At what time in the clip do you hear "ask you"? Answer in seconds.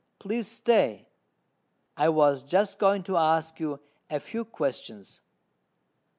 3.17-3.79